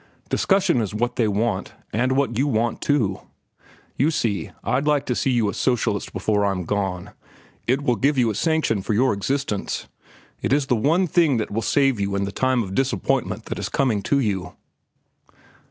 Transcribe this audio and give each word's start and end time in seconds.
Discussion 0.29 0.81
is 0.81 0.95
what 0.95 1.15
they 1.15 1.27
want, 1.27 1.73
and 1.93 2.13
what 2.13 2.35
you 2.35 2.47
want, 2.47 2.81
too. 2.81 3.21
You 3.97 4.09
see, 4.09 4.49
I'd 4.63 4.87
like 4.87 5.05
to 5.05 5.15
see 5.15 5.29
you 5.29 5.47
a 5.47 5.53
socialist 5.53 6.11
before 6.11 6.43
I'm 6.43 6.63
gone. 6.65 7.11
It 7.67 7.83
will 7.83 7.97
give 7.97 8.17
you 8.17 8.31
a 8.31 8.33
sanction 8.33 8.81
for 8.81 8.95
your 8.95 9.13
existence. 9.13 9.87
It 10.41 10.53
is 10.53 10.65
the 10.65 10.75
one 10.75 11.05
thing 11.05 11.37
that 11.37 11.51
will 11.51 11.61
save 11.61 11.99
you 11.99 12.15
in 12.15 12.23
the 12.23 12.31
time 12.31 12.63
of 12.63 12.73
disappointment 12.73 13.45
that 13.45 13.59
is 13.59 13.69
coming 13.69 14.01
to 14.01 14.17
you." 14.17 14.53